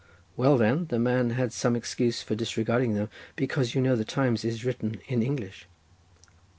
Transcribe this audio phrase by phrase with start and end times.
[0.35, 4.65] "Well, then the man had some excuse for disregarding them—because you know the Times is
[4.65, 5.67] written in English."